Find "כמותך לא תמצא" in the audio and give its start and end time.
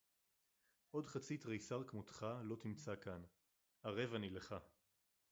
1.83-2.95